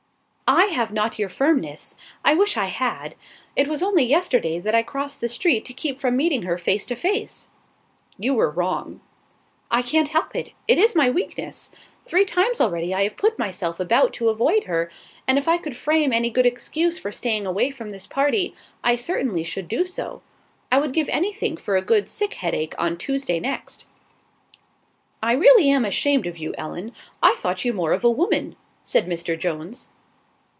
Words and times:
"I 0.53 0.65
have 0.65 0.91
not 0.91 1.17
your 1.17 1.29
firmness. 1.29 1.95
I 2.25 2.33
wish 2.33 2.57
I 2.57 2.65
had. 2.65 3.15
It 3.55 3.69
was 3.69 3.81
only 3.81 4.03
yesterday 4.03 4.59
that 4.59 4.75
I 4.75 4.83
crossed 4.83 5.21
the 5.21 5.29
street 5.29 5.63
to 5.63 5.73
keep 5.73 5.97
from 5.97 6.17
meeting 6.17 6.41
her 6.41 6.57
face 6.57 6.85
to 6.87 6.95
face." 6.97 7.51
"You 8.17 8.33
were 8.33 8.51
wrong." 8.51 8.99
"I 9.69 9.81
can't 9.81 10.09
help 10.09 10.35
it; 10.35 10.51
it 10.67 10.77
is 10.77 10.93
my 10.93 11.09
weakness. 11.09 11.71
Three 12.05 12.25
times 12.25 12.59
already 12.59 12.89
have 12.89 12.99
I 12.99 13.07
put 13.15 13.39
myself 13.39 13.79
about 13.79 14.11
to 14.15 14.27
avoid 14.27 14.65
her; 14.65 14.91
and 15.25 15.37
if 15.37 15.47
I 15.47 15.57
could 15.57 15.75
frame 15.77 16.11
any 16.11 16.29
good 16.29 16.45
excuse 16.45 16.99
for 16.99 17.13
staying 17.13 17.45
away 17.45 17.71
from 17.71 17.89
this 17.91 18.05
party, 18.05 18.53
I 18.83 18.97
certainly 18.97 19.45
should 19.45 19.69
do 19.69 19.85
so. 19.85 20.21
I 20.69 20.79
would 20.79 20.91
give 20.91 21.07
any 21.07 21.31
thing 21.31 21.55
for 21.55 21.77
a 21.77 21.81
good 21.81 22.09
sick 22.09 22.33
headache 22.33 22.73
on 22.77 22.97
Tuesday 22.97 23.39
next." 23.39 23.85
"I 25.23 25.31
am 25.35 25.39
really 25.39 25.71
ashamed 25.71 26.27
of 26.27 26.37
you, 26.37 26.53
Ellen. 26.57 26.91
I 27.23 27.35
thought 27.35 27.63
you 27.63 27.71
more 27.71 27.93
of 27.93 28.03
a 28.03 28.11
woman," 28.11 28.57
said 28.83 29.05
Mr. 29.07 29.39
Jones. 29.39 29.91